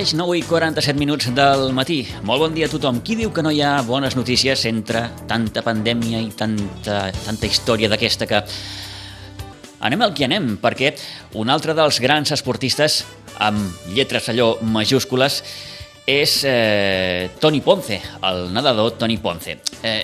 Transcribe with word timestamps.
mateix 0.00 0.16
9 0.16 0.38
i 0.38 0.42
47 0.48 0.96
minuts 0.96 1.26
del 1.36 1.74
matí. 1.76 1.98
Molt 2.24 2.40
bon 2.40 2.54
dia 2.56 2.70
a 2.70 2.72
tothom. 2.72 3.02
Qui 3.04 3.18
diu 3.18 3.34
que 3.36 3.42
no 3.44 3.50
hi 3.52 3.58
ha 3.60 3.82
bones 3.84 4.14
notícies 4.16 4.62
entre 4.64 5.02
tanta 5.28 5.60
pandèmia 5.60 6.22
i 6.24 6.30
tanta, 6.32 7.10
tanta 7.12 7.44
història 7.44 7.90
d'aquesta 7.92 8.24
que... 8.24 8.40
Anem 9.84 10.00
al 10.00 10.16
que 10.16 10.24
anem, 10.24 10.56
perquè 10.62 10.94
un 11.36 11.52
altre 11.52 11.76
dels 11.76 12.00
grans 12.00 12.32
esportistes, 12.32 13.02
amb 13.44 13.92
lletres 13.92 14.32
allò 14.32 14.54
majúscules, 14.64 15.42
és 16.08 16.40
eh, 16.48 17.28
Toni 17.36 17.60
Ponce, 17.60 18.00
el 18.24 18.46
nedador 18.56 18.96
Toni 18.96 19.20
Ponce. 19.20 19.60
Eh, 19.84 20.00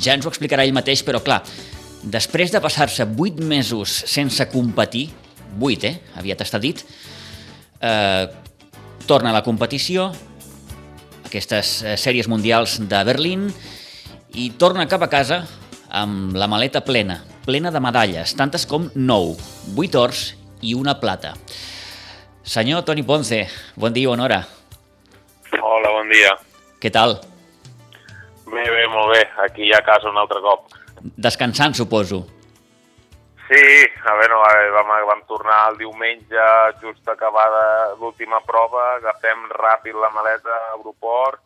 ja 0.00 0.16
ens 0.16 0.24
ho 0.24 0.32
explicarà 0.32 0.64
ell 0.64 0.72
mateix, 0.72 1.04
però 1.04 1.20
clar, 1.20 1.42
després 2.08 2.56
de 2.56 2.64
passar-se 2.64 3.04
8 3.04 3.44
mesos 3.44 4.00
sense 4.08 4.48
competir, 4.48 5.10
8, 5.60 5.90
eh? 5.92 5.98
Aviat 6.16 6.48
està 6.48 6.62
dit, 6.62 6.86
eh, 7.84 8.48
torna 9.10 9.32
a 9.32 9.34
la 9.34 9.42
competició, 9.42 10.12
aquestes 11.26 11.70
eh, 11.82 11.96
sèries 11.98 12.28
mundials 12.30 12.76
de 12.86 12.98
Berlín, 13.08 13.48
i 14.38 14.52
torna 14.54 14.86
cap 14.86 15.02
a 15.02 15.08
casa 15.10 15.40
amb 15.90 16.36
la 16.38 16.46
maleta 16.46 16.84
plena, 16.86 17.16
plena 17.42 17.72
de 17.74 17.82
medalles, 17.82 18.36
tantes 18.38 18.68
com 18.70 18.86
9, 18.94 19.34
8 19.74 19.98
ors 19.98 20.20
i 20.62 20.76
una 20.78 20.94
plata. 21.02 21.32
Senyor 22.46 22.84
Toni 22.86 23.02
Ponce, 23.02 23.40
bon 23.74 23.96
dia, 23.96 24.12
bona 24.12 24.28
hora. 24.28 24.40
Hola, 25.58 25.90
bon 25.96 26.14
dia. 26.14 26.36
Què 26.78 26.94
tal? 26.94 27.18
Bé, 28.46 28.62
bé, 28.62 28.84
molt 28.94 29.16
bé. 29.16 29.24
Aquí 29.42 29.72
a 29.74 29.82
casa 29.82 30.06
un 30.12 30.22
altre 30.22 30.38
cop. 30.44 30.70
Descansant, 31.18 31.74
suposo. 31.74 32.28
Sí, 33.50 33.62
a 34.06 34.14
veure, 34.14 34.36
vam, 34.70 34.90
vam 35.08 35.22
tornar 35.26 35.58
el 35.72 35.78
diumenge 35.80 36.44
just 36.78 37.08
acabada 37.10 37.96
l'última 37.98 38.38
prova, 38.46 38.94
agafem 39.00 39.48
ràpid 39.50 39.98
la 39.98 40.12
maleta 40.14 40.54
a 40.54 40.60
l'aeroport 40.76 41.42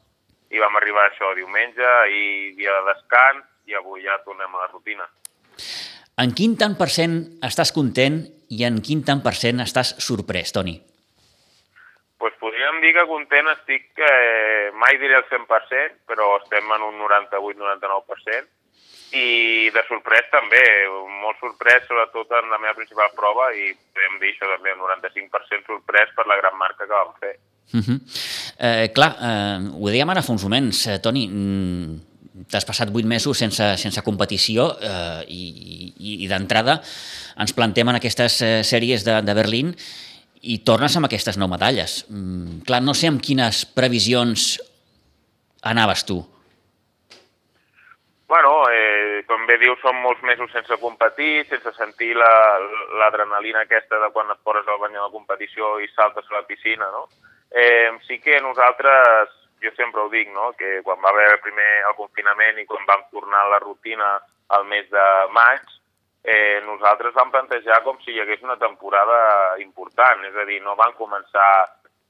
i 0.52 0.60
vam 0.60 0.76
arribar 0.76 1.06
a 1.06 1.10
això 1.14 1.32
diumenge 1.34 1.92
i 2.12 2.52
dia 2.58 2.76
de 2.76 2.92
descans 2.92 3.46
i 3.64 3.78
avui 3.78 4.04
ja 4.04 4.20
tornem 4.26 4.52
a 4.52 4.66
la 4.66 4.68
rutina. 4.68 5.08
En 6.20 6.36
quin 6.36 6.58
tant 6.60 6.76
per 6.76 6.90
cent 6.92 7.16
estàs 7.42 7.72
content 7.72 8.20
i 8.52 8.66
en 8.68 8.82
quin 8.84 9.00
tant 9.02 9.24
per 9.24 9.32
cent 9.34 9.64
estàs 9.64 9.96
sorprès, 10.04 10.52
Toni? 10.52 10.76
pues 12.24 12.32
podríem 12.40 12.78
dir 12.80 12.94
que 12.96 13.02
content 13.04 13.50
estic, 13.52 13.84
eh, 14.00 14.70
mai 14.80 14.96
diré 14.96 15.18
el 15.18 15.26
100%, 15.28 15.98
però 16.08 16.38
estem 16.38 16.70
en 16.72 16.84
un 16.86 16.94
98-99%, 16.96 18.48
i 19.14 19.70
de 19.74 19.82
sorprès 19.88 20.26
també, 20.32 20.62
molt 21.22 21.38
sorprès 21.42 21.86
sobretot 21.88 22.32
en 22.40 22.50
la 22.50 22.60
meva 22.62 22.74
principal 22.78 23.12
prova 23.16 23.50
i 23.54 23.70
podem 23.94 24.18
dir 24.22 24.32
això 24.34 24.48
també, 24.50 24.74
un 24.74 24.82
95% 24.82 25.70
sorprès 25.70 26.10
per 26.16 26.26
la 26.30 26.38
gran 26.40 26.56
marca 26.58 26.86
que 26.86 26.92
vam 26.92 27.12
fer. 27.20 27.36
Uh 27.74 27.80
-huh. 27.80 27.98
eh, 28.58 28.92
clar, 28.92 29.12
eh, 29.20 29.58
ho 29.80 29.88
dèiem 29.88 30.10
ara 30.10 30.22
fa 30.22 30.32
uns 30.32 30.42
moments, 30.42 30.86
eh, 30.86 30.98
Toni, 30.98 31.28
mm, 31.28 32.14
t'has 32.50 32.64
passat 32.64 32.90
vuit 32.90 33.06
mesos 33.06 33.38
sense, 33.38 33.76
sense 33.78 34.02
competició 34.02 34.76
eh, 34.80 35.22
i, 35.28 35.42
i, 35.98 36.24
i 36.24 36.28
d'entrada 36.28 36.80
ens 37.38 37.52
plantem 37.52 37.88
en 37.88 37.98
aquestes 38.00 38.40
eh, 38.42 38.62
sèries 38.66 39.04
de, 39.06 39.20
de 39.22 39.34
Berlín 39.34 39.74
i 40.42 40.58
tornes 40.66 40.94
amb 40.96 41.08
aquestes 41.08 41.38
nou 41.40 41.48
medalles. 41.48 42.04
Mm, 42.10 42.64
clar, 42.68 42.82
no 42.82 42.94
sé 42.94 43.08
amb 43.08 43.22
quines 43.22 43.64
previsions 43.64 44.58
anaves 45.62 46.04
tu. 46.04 46.18
Bueno, 48.28 48.50
eh, 48.72 48.93
com 49.28 49.46
bé 49.46 49.56
dius, 49.60 49.80
són 49.82 49.96
molts 50.02 50.22
mesos 50.22 50.50
sense 50.52 50.76
competir, 50.80 51.44
sense 51.50 51.72
sentir 51.76 52.12
l'adrenalina 52.16 53.62
la, 53.62 53.64
aquesta 53.68 54.00
de 54.02 54.10
quan 54.14 54.32
et 54.32 54.40
poses 54.46 54.68
al 54.68 54.80
bany 54.82 54.96
de 54.96 55.02
la 55.02 55.12
competició 55.12 55.78
i 55.80 55.88
saltes 55.92 56.28
a 56.30 56.38
la 56.38 56.46
piscina, 56.48 56.90
no? 56.94 57.06
Eh, 57.50 57.90
sí 58.08 58.18
que 58.18 58.40
nosaltres, 58.40 59.30
jo 59.62 59.70
sempre 59.76 60.02
ho 60.02 60.10
dic, 60.10 60.30
no?, 60.34 60.52
que 60.58 60.80
quan 60.82 61.00
va 61.04 61.12
haver 61.12 61.40
primer 61.44 61.70
el 61.88 61.96
confinament 61.98 62.58
i 62.58 62.66
quan 62.66 62.86
vam 62.88 63.06
tornar 63.12 63.44
a 63.44 63.52
la 63.54 63.62
rutina 63.62 64.16
al 64.56 64.66
mes 64.68 64.90
de 64.90 65.06
maig, 65.32 65.62
eh, 66.24 66.60
nosaltres 66.64 67.14
vam 67.14 67.30
plantejar 67.30 67.82
com 67.84 67.98
si 68.02 68.12
hi 68.12 68.20
hagués 68.20 68.42
una 68.42 68.56
temporada 68.56 69.56
important, 69.62 70.24
és 70.24 70.36
a 70.36 70.44
dir, 70.48 70.60
no 70.64 70.76
van 70.76 70.96
començar 70.98 71.48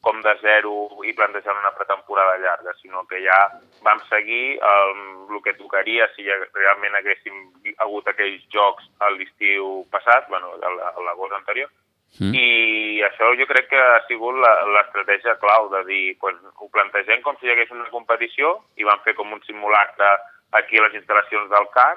com 0.04 0.20
de 0.22 0.34
zero 0.42 0.72
i 1.09 1.15
plantejant 1.16 1.59
una 1.59 1.72
pretemporada 1.76 2.37
llarga, 2.42 2.75
sinó 2.81 3.04
que 3.09 3.22
ja 3.25 3.38
vam 3.87 4.03
seguir 4.10 4.59
el, 4.60 4.92
el 5.32 5.42
que 5.44 5.56
tocaria 5.56 6.09
si 6.15 6.26
ja 6.28 6.37
realment 6.53 6.98
haguéssim 7.00 7.41
hagut 7.78 8.10
aquells 8.12 8.44
jocs 8.53 8.87
a 9.00 9.10
l'estiu 9.16 9.82
passat, 9.94 10.28
bueno, 10.28 10.54
a 10.60 11.04
l'agost 11.09 11.34
anterior, 11.41 11.72
mm. 12.20 12.32
i 12.37 13.03
això 13.09 13.32
jo 13.41 13.48
crec 13.50 13.70
que 13.72 13.81
ha 13.81 14.00
sigut 14.09 14.38
l'estratègia 14.76 15.38
clau 15.42 15.70
de 15.72 15.84
dir, 15.91 16.06
pues, 16.21 16.38
ho 16.60 16.71
plantegem 16.72 17.25
com 17.25 17.41
si 17.41 17.48
hi 17.48 17.54
hagués 17.56 17.72
una 17.75 17.91
competició 17.92 18.59
i 18.76 18.86
vam 18.88 19.00
fer 19.04 19.16
com 19.19 19.32
un 19.32 19.42
simulacre 19.48 20.16
aquí 20.54 20.78
a 20.78 20.86
les 20.86 21.00
instal·lacions 21.00 21.48
del 21.50 21.71
CAR, 21.75 21.97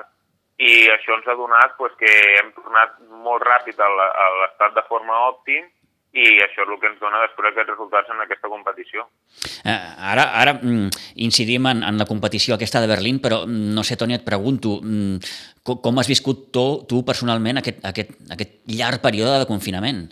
i 0.57 0.87
això 0.89 1.13
ens 1.13 1.27
ha 1.29 1.35
donat 1.37 1.75
pues, 1.77 1.93
que 1.99 2.09
hem 2.39 2.49
tornat 2.55 2.95
molt 3.25 3.43
ràpid 3.45 3.77
a 3.77 3.89
l'estat 4.41 4.73
de 4.73 4.83
forma 4.89 5.27
òptim 5.27 5.67
i 6.15 6.25
això 6.41 6.63
és 6.63 6.69
el 6.69 6.79
que 6.81 6.87
ens 6.89 6.99
dona 7.01 7.19
després 7.25 7.51
aquests 7.51 7.73
resultats 7.73 8.11
en 8.13 8.21
aquesta 8.23 8.49
competició. 8.49 9.05
Eh, 9.63 9.77
ara 10.11 10.29
ara 10.41 10.53
mm, 10.57 11.01
incidim 11.27 11.67
en, 11.69 11.83
en 11.85 11.99
la 11.99 12.07
competició 12.09 12.55
aquesta 12.55 12.81
de 12.81 12.89
Berlín, 12.89 13.19
però 13.23 13.43
mm, 13.45 13.73
no 13.75 13.83
sé, 13.83 13.97
Toni, 13.99 14.15
et 14.17 14.25
pregunto, 14.25 14.77
mm, 14.81 15.33
com, 15.67 15.81
com 15.83 15.99
has 15.99 16.09
viscut 16.09 16.47
tu, 16.55 16.67
tu 16.89 17.03
personalment 17.05 17.61
aquest, 17.61 17.83
aquest, 17.91 18.15
aquest 18.33 18.63
llarg 18.79 19.03
període 19.03 19.41
de 19.43 19.49
confinament? 19.49 20.07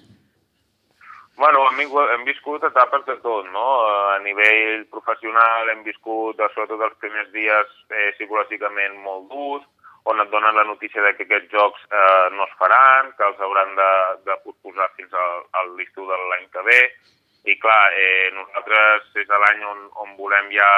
Bueno, 1.35 1.65
hem, 1.67 1.81
hem 2.13 2.23
viscut 2.27 2.63
etapes 2.63 3.03
de 3.07 3.17
tot, 3.23 3.47
no? 3.51 3.65
A 3.91 4.19
nivell 4.23 4.85
professional 4.91 5.71
hem 5.71 5.81
viscut, 5.83 6.39
sobretot 6.53 6.85
els 6.85 6.99
primers 7.01 7.31
dies, 7.33 7.73
eh, 7.91 8.11
psicològicament 8.15 8.95
molt 9.03 9.27
durs, 9.31 9.65
on 10.05 10.21
et 10.21 10.29
donen 10.29 10.55
la 10.55 10.63
notícia 10.63 11.01
de 11.01 11.15
que 11.17 11.25
aquests 11.25 11.51
jocs 11.51 11.81
eh, 11.89 12.29
no 12.37 12.45
es 12.45 12.53
faran, 12.59 13.11
que 13.17 13.25
els 13.25 13.39
hauran 13.41 13.73
de, 13.77 13.91
de 14.27 14.37
posposar 14.43 14.91
fins 14.97 15.13
al, 15.13 15.45
a 15.57 15.65
l'estiu 15.73 16.05
de 16.05 16.19
l'any 16.29 16.45
que 16.53 16.65
ve. 16.67 16.81
I 17.45 17.55
clar, 17.61 17.93
eh, 17.93 18.29
nosaltres 18.33 19.09
és 19.21 19.29
l'any 19.29 19.65
on, 19.69 19.81
on 20.01 20.13
volem 20.17 20.51
ja 20.53 20.69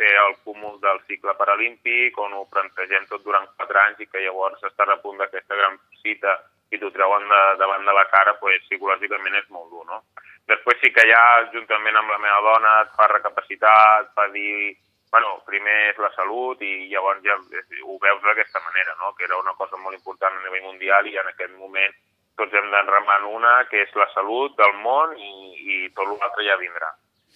fer 0.00 0.12
el 0.22 0.36
cúmul 0.44 0.76
del 0.84 1.00
cicle 1.08 1.34
paralímpic, 1.40 2.16
on 2.20 2.36
ho 2.36 2.44
plantegem 2.52 3.08
tot 3.08 3.24
durant 3.24 3.48
quatre 3.56 3.82
anys 3.82 4.04
i 4.04 4.08
que 4.12 4.24
llavors 4.24 4.64
estar 4.64 4.88
a 4.92 5.00
punt 5.00 5.20
d'aquesta 5.20 5.56
gran 5.56 5.80
cita 6.02 6.38
i 6.72 6.80
t'ho 6.80 6.92
treuen 6.92 7.28
de, 7.32 7.42
davant 7.60 7.84
de 7.84 7.96
la 7.96 8.06
cara, 8.12 8.36
pues, 8.40 8.64
psicològicament 8.68 9.36
és 9.40 9.48
molt 9.54 9.70
dur, 9.72 9.84
no? 9.88 10.02
Després 10.50 10.78
sí 10.82 10.92
que 10.94 11.04
ja, 11.08 11.22
juntament 11.52 11.96
amb 11.98 12.12
la 12.12 12.20
meva 12.22 12.40
dona, 12.44 12.80
et 12.84 12.92
fa 12.98 13.08
recapacitar, 13.10 13.78
et 14.02 14.12
fa 14.14 14.28
dir 14.34 14.76
bueno, 15.12 15.38
primer 15.46 15.76
és 15.92 15.98
la 16.02 16.10
salut 16.16 16.60
i 16.62 16.88
llavors 16.90 17.22
ja 17.24 17.36
ho 17.36 17.96
veus 18.02 18.22
d'aquesta 18.22 18.60
manera, 18.66 18.96
no? 19.00 19.14
que 19.14 19.24
era 19.24 19.38
una 19.38 19.54
cosa 19.54 19.78
molt 19.80 19.96
important 19.96 20.34
a 20.34 20.44
nivell 20.44 20.66
mundial 20.70 21.06
i 21.06 21.16
en 21.16 21.32
aquest 21.32 21.54
moment 21.56 21.94
tots 22.36 22.52
hem 22.52 22.68
d'enramar 22.70 23.20
en 23.22 23.30
una, 23.38 23.52
que 23.70 23.82
és 23.86 23.94
la 23.96 24.08
salut 24.12 24.56
del 24.58 24.74
món 24.84 25.14
i, 25.16 25.32
i 25.56 25.76
tot 25.96 26.10
l'altre 26.10 26.44
ja 26.44 26.58
vindrà. 26.60 26.92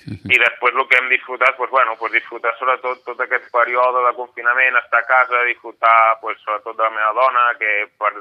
I 0.06 0.36
després 0.40 0.76
el 0.76 0.86
que 0.88 0.96
hem 0.96 1.08
disfrutat, 1.12 1.56
pues, 1.56 1.70
bueno, 1.70 1.96
pues 2.00 2.12
disfrutar 2.12 2.54
sobretot 2.56 3.02
tot 3.04 3.20
aquest 3.20 3.50
període 3.52 4.04
de 4.06 4.12
confinament, 4.16 4.78
estar 4.80 5.02
a 5.02 5.08
casa, 5.08 5.42
disfrutar 5.48 6.20
pues, 6.20 6.38
sobretot 6.44 6.76
de 6.76 6.86
la 6.86 6.92
meva 6.94 7.12
dona, 7.16 7.44
que 7.60 7.72
per, 8.00 8.12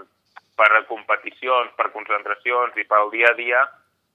per 0.59 0.83
competicions, 0.89 1.71
per 1.79 1.91
concentracions 1.95 2.75
i 2.75 2.88
pel 2.88 3.12
dia 3.15 3.31
a 3.31 3.38
dia, 3.38 3.63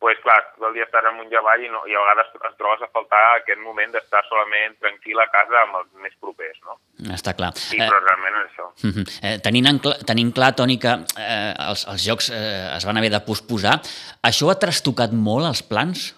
pues, 0.05 0.19
clar, 0.21 0.37
tot 0.53 0.67
el 0.69 0.75
dia 0.77 0.85
estar 0.85 1.01
amunt 1.09 1.31
i 1.33 1.37
avall 1.41 1.63
i, 1.65 1.69
no, 1.73 1.79
i 1.89 1.95
a 1.97 2.01
vegades 2.03 2.35
et 2.37 2.57
trobes 2.61 2.83
a 2.85 2.89
faltar 2.93 3.21
aquest 3.39 3.61
moment 3.65 3.95
d'estar 3.95 4.21
solament 4.29 4.75
tranquil 4.85 5.23
a 5.23 5.25
casa 5.33 5.63
amb 5.63 5.79
els 5.79 5.87
més 6.05 6.13
propers, 6.21 6.59
no? 6.69 6.77
Està 7.15 7.33
clar. 7.39 7.55
Sí, 7.57 7.79
però 7.81 7.97
eh, 7.97 8.03
realment 8.05 8.37
és 8.43 8.51
això. 8.51 8.67
Uh 8.85 8.91
-huh. 8.91 9.05
eh, 9.25 9.39
tenint, 9.47 9.71
en, 9.71 9.81
tenint 10.11 10.35
clar, 10.37 10.51
Toni, 10.59 10.77
que 10.83 10.93
eh, 10.93 11.55
els, 11.71 11.87
els 11.95 12.05
jocs 12.05 12.29
eh, 12.37 12.77
es 12.77 12.85
van 12.85 13.01
haver 13.01 13.13
de 13.17 13.23
posposar, 13.31 13.81
això 14.29 14.53
ha 14.53 14.61
trastocat 14.67 15.17
molt 15.17 15.49
els 15.49 15.65
plans? 15.73 16.13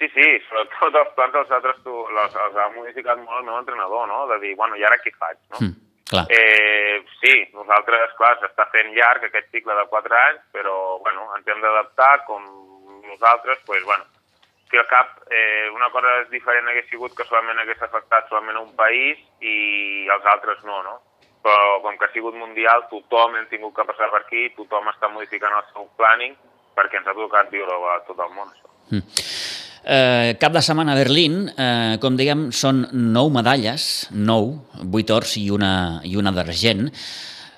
Sí, 0.00 0.08
sí, 0.16 0.26
sobretot 0.48 0.96
els 0.96 1.12
plans 1.12 1.34
els 1.42 1.50
ha, 1.52 1.60
trasto, 1.60 2.08
els, 2.08 2.34
els 2.46 2.56
ha 2.56 2.70
modificat 2.72 3.20
molt 3.20 3.36
el 3.40 3.44
meu 3.44 3.58
entrenador, 3.60 4.08
no? 4.08 4.26
De 4.32 4.40
dir, 4.40 4.56
bueno, 4.56 4.80
i 4.80 4.84
ara 4.88 4.96
què 4.96 5.12
faig, 5.12 5.36
no? 5.52 5.58
Mm. 5.60 5.89
Clar. 6.10 6.24
Eh, 6.28 7.04
sí, 7.20 7.34
nosaltres, 7.54 8.14
clar, 8.18 8.32
s'està 8.40 8.66
fent 8.72 8.90
llarg 8.96 9.28
aquest 9.28 9.46
cicle 9.54 9.76
de 9.78 9.84
4 9.92 10.16
anys, 10.20 10.40
però, 10.54 10.98
bueno, 11.04 11.28
ens 11.36 11.46
hem 11.46 11.60
d'adaptar 11.62 12.24
com 12.26 12.42
nosaltres, 13.06 13.60
pues, 13.66 13.84
bueno, 13.84 14.04
que 14.70 14.78
al 14.78 14.86
cap 14.86 15.22
eh, 15.30 15.68
una 15.74 15.90
cosa 15.90 16.24
diferent 16.30 16.68
hagués 16.70 16.86
sigut 16.90 17.14
que 17.14 17.26
solament 17.26 17.58
hagués 17.58 17.80
afectat 17.82 18.28
solament 18.28 18.58
un 18.60 18.74
país 18.78 19.18
i 19.42 20.06
els 20.14 20.26
altres 20.34 20.62
no, 20.66 20.82
no? 20.86 20.98
Però 21.42 21.80
com 21.82 21.96
que 21.98 22.06
ha 22.06 22.12
sigut 22.14 22.36
mundial, 22.38 22.86
tothom 22.90 23.38
hem 23.38 23.48
tingut 23.50 23.74
que 23.76 23.86
passar 23.88 24.10
per 24.12 24.22
aquí, 24.22 24.48
tothom 24.58 24.90
està 24.92 25.10
modificant 25.10 25.56
el 25.56 25.66
seu 25.72 25.88
planning 25.98 26.36
perquè 26.76 27.00
ens 27.00 27.10
ha 27.10 27.16
tocat 27.16 27.50
viure 27.54 27.78
a 27.94 27.98
tot 28.06 28.20
el 28.22 28.34
món. 28.36 28.50
Això. 28.54 28.70
Mm. 28.90 29.06
Eh, 29.82 30.36
cap 30.40 30.52
de 30.52 30.60
setmana 30.60 30.92
a 30.92 30.98
Berlín, 30.98 31.46
eh, 31.56 31.96
com 32.00 32.16
dèiem, 32.16 32.50
són 32.52 32.84
nou 32.92 33.30
medalles, 33.32 34.08
nou, 34.12 34.58
vuit 34.84 35.08
ors 35.10 35.36
i 35.40 35.48
una, 35.50 36.00
i 36.04 36.16
una 36.20 36.32
d'argent. 36.36 36.90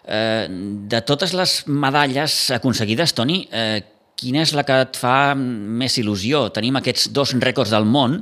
Eh, 0.05 0.47
de 0.49 1.01
totes 1.03 1.35
les 1.35 1.57
medalles 1.67 2.51
aconseguides, 2.55 3.15
Toni, 3.15 3.49
eh, 3.51 3.83
quina 4.15 4.43
és 4.43 4.55
la 4.55 4.63
que 4.63 4.79
et 4.87 4.97
fa 4.97 5.35
més 5.35 5.99
il·lusió? 5.99 6.53
Tenim 6.55 6.77
aquests 6.79 7.11
dos 7.11 7.35
rècords 7.35 7.71
del 7.75 7.85
món, 7.85 8.21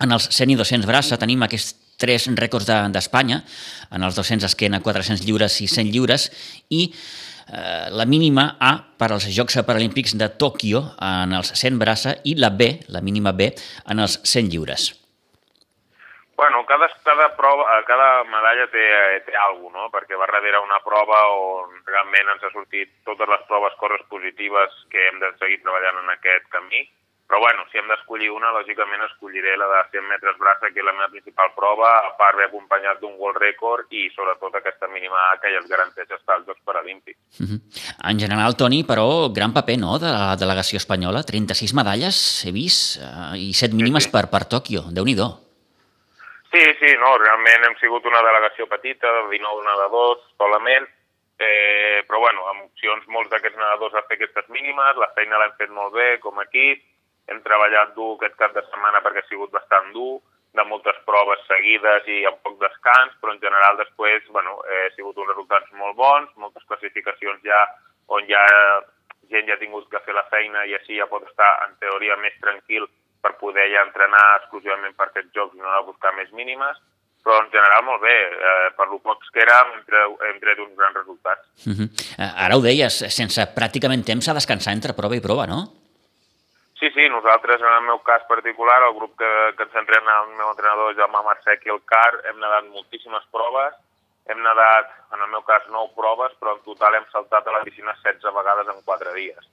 en 0.00 0.12
els 0.12 0.28
100 0.32 0.50
i 0.50 0.56
200 0.56 0.88
braça 0.88 1.18
tenim 1.20 1.42
aquests 1.44 1.76
tres 2.02 2.26
rècords 2.34 2.66
d'Espanya, 2.66 3.42
de, 3.44 3.96
en 3.96 4.02
els 4.02 4.16
200 4.16 4.48
esquena, 4.48 4.80
400 4.82 5.22
lliures 5.26 5.60
i 5.60 5.68
100 5.68 5.92
lliures, 5.92 6.30
i 6.70 6.88
eh, 7.48 7.90
la 7.90 8.06
mínima 8.06 8.56
A 8.60 8.72
per 8.98 9.12
als 9.12 9.28
Jocs 9.32 9.60
Paralímpics 9.66 10.16
de 10.18 10.30
Tòquio 10.38 10.82
en 11.00 11.34
els 11.38 11.52
100 11.58 11.78
braça 11.80 12.16
i 12.24 12.36
la 12.38 12.50
B, 12.50 12.74
la 12.88 13.00
mínima 13.00 13.32
B, 13.32 13.52
en 13.90 14.02
els 14.02 14.20
100 14.22 14.52
lliures. 14.52 14.92
Bueno, 16.36 16.64
cada, 16.66 16.88
cada, 17.04 17.28
prova, 17.36 17.66
eh, 17.76 17.84
cada 17.86 18.24
medalla 18.24 18.66
té, 18.72 18.86
té 19.26 19.36
alguna 19.38 19.84
no? 19.84 19.90
perquè 19.92 20.16
va 20.18 20.26
darrere 20.30 20.62
una 20.62 20.80
prova 20.84 21.20
on 21.34 21.76
realment 21.86 22.32
ens 22.34 22.42
ha 22.46 22.50
sortit 22.54 22.90
totes 23.06 23.30
les 23.30 23.44
proves 23.50 23.76
coses 23.80 24.02
positives 24.10 24.74
que 24.90 25.06
hem 25.08 25.20
de 25.22 25.30
seguir 25.38 25.60
treballant 25.62 26.00
en 26.02 26.10
aquest 26.14 26.48
camí 26.54 26.82
però 27.32 27.40
bueno, 27.40 27.64
si 27.72 27.78
hem 27.80 27.88
d'escollir 27.88 28.28
una, 28.28 28.50
lògicament 28.52 29.00
escolliré 29.06 29.54
la 29.56 29.64
de 29.70 29.78
100 29.94 30.04
metres 30.04 30.34
braça, 30.36 30.68
que 30.68 30.82
és 30.82 30.84
la 30.84 30.92
meva 30.92 31.08
principal 31.08 31.48
prova, 31.56 31.88
a 32.04 32.10
part 32.18 32.36
ve 32.36 32.44
acompanyat 32.44 33.00
d'un 33.00 33.14
world 33.16 33.40
record 33.40 33.88
i 33.88 34.10
sobretot 34.12 34.58
aquesta 34.58 34.84
mínima 34.92 35.16
A 35.30 35.38
que 35.40 35.48
ja 35.48 35.62
es 35.62 35.70
garanteix 35.70 36.12
estar 36.12 36.36
als 36.36 36.44
Jocs 36.44 36.60
Paralímpics. 36.60 37.16
Uh 37.40 37.42
mhm. 37.42 37.56
-huh. 37.56 38.10
En 38.10 38.20
general, 38.20 38.52
Toni, 38.54 38.84
però 38.84 39.32
gran 39.32 39.54
paper, 39.54 39.78
no?, 39.78 39.98
de 39.98 40.12
la 40.12 40.36
delegació 40.36 40.76
espanyola. 40.76 41.24
36 41.24 41.72
medalles, 41.72 42.44
he 42.44 42.52
vist, 42.52 43.00
eh, 43.00 43.48
i 43.48 43.54
7 43.54 43.72
mínimes 43.72 44.04
sí, 44.04 44.10
sí. 44.10 44.12
per, 44.12 44.28
per 44.28 44.44
Tòquio. 44.44 44.92
déu 44.92 45.04
nhi 45.04 45.16
Sí, 46.52 46.62
sí, 46.80 46.90
no, 47.00 47.16
realment 47.16 47.64
hem 47.64 47.76
sigut 47.80 48.04
una 48.04 48.20
delegació 48.20 48.66
petita, 48.68 49.08
de 49.08 49.22
19 49.30 49.64
nedadors 49.64 50.20
solament, 50.36 50.84
eh, 51.38 52.04
però 52.06 52.18
bueno, 52.20 52.46
amb 52.50 52.64
opcions 52.64 53.08
molts 53.08 53.30
d'aquests 53.30 53.56
nedadors 53.56 53.94
a 53.94 54.02
fer 54.02 54.16
aquestes 54.16 54.46
mínimes, 54.50 54.96
la 54.96 55.12
feina 55.16 55.38
l'hem 55.38 55.56
fet 55.56 55.70
molt 55.70 55.94
bé 55.94 56.20
com 56.20 56.38
a 56.38 56.44
equip, 56.44 56.91
hem 57.32 57.40
treballat 57.42 57.96
dur 57.96 58.14
aquest 58.16 58.36
cap 58.40 58.54
de 58.54 58.62
setmana 58.68 59.02
perquè 59.02 59.24
ha 59.24 59.30
sigut 59.30 59.50
bastant 59.56 59.90
dur, 59.96 60.20
de 60.52 60.64
moltes 60.68 60.98
proves 61.08 61.40
seguides 61.48 62.08
i 62.12 62.22
amb 62.28 62.40
poc 62.44 62.58
descans, 62.60 63.14
però 63.20 63.32
en 63.32 63.40
general 63.40 63.78
després 63.80 64.26
bueno, 64.36 64.58
eh, 64.68 64.88
ha 64.88 64.94
sigut 64.96 65.16
uns 65.16 65.30
resultats 65.32 65.72
molt 65.80 65.96
bons, 65.96 66.28
moltes 66.36 66.66
classificacions 66.68 67.40
ja 67.46 67.62
on 68.12 68.28
ja 68.28 68.42
gent 69.32 69.48
ja 69.48 69.56
ha 69.56 69.62
tingut 69.62 69.88
que 69.88 70.02
fer 70.04 70.14
la 70.14 70.26
feina 70.28 70.66
i 70.68 70.74
així 70.76 70.98
ja 70.98 71.08
pot 71.08 71.24
estar 71.24 71.50
en 71.66 71.76
teoria 71.80 72.18
més 72.20 72.36
tranquil 72.44 72.84
per 73.24 73.36
poder 73.40 73.68
ja 73.72 73.84
entrenar 73.86 74.24
exclusivament 74.42 74.96
per 74.98 75.08
aquests 75.08 75.32
jocs 75.32 75.56
i 75.56 75.62
no 75.62 75.72
de 75.72 75.84
buscar 75.88 76.12
més 76.18 76.32
mínimes, 76.36 76.76
però 77.22 77.38
en 77.38 77.48
general 77.54 77.84
molt 77.86 78.02
bé, 78.02 78.16
eh, 78.50 78.70
per 78.76 78.88
lo 78.90 78.98
pocs 79.00 79.30
que 79.32 79.44
érem 79.44 79.76
hem, 79.78 80.16
hem 80.28 80.40
tret 80.42 80.58
uns 80.58 80.74
grans 80.76 80.98
resultats. 81.00 81.46
Uh 81.64 81.72
-huh. 81.78 81.88
Ara 82.18 82.56
ho 82.56 82.60
deies, 82.60 82.98
sense 83.14 83.40
pràcticament 83.54 84.04
temps 84.04 84.28
a 84.28 84.34
descansar 84.34 84.74
entre 84.74 84.92
prova 84.92 85.16
i 85.16 85.20
prova, 85.20 85.46
no? 85.46 85.81
Sí, 86.82 86.90
sí, 86.90 87.08
nosaltres, 87.08 87.60
en 87.62 87.72
el 87.78 87.84
meu 87.86 88.00
cas 88.02 88.24
particular, 88.26 88.82
el 88.82 88.96
grup 88.96 89.12
que, 89.14 89.28
que 89.54 89.62
ens 89.68 89.74
entrena 89.78 90.16
el 90.24 90.32
meu 90.34 90.48
entrenador 90.50 90.96
Jaume 90.98 91.20
Marcec 91.22 91.62
i 91.62 91.70
el 91.70 91.78
CAR, 91.86 92.16
hem 92.26 92.40
nedat 92.42 92.64
moltíssimes 92.74 93.28
proves, 93.30 93.76
hem 94.26 94.40
nedat, 94.42 94.88
en 95.14 95.20
el 95.22 95.28
meu 95.30 95.44
cas, 95.46 95.62
9 95.70 95.92
proves, 95.94 96.32
però 96.40 96.56
en 96.56 96.64
total 96.64 96.96
hem 96.98 97.04
saltat 97.12 97.46
a 97.46 97.52
la 97.54 97.60
piscina 97.62 97.94
16 98.00 98.34
vegades 98.34 98.72
en 98.72 98.80
4 98.82 99.12
dies. 99.14 99.46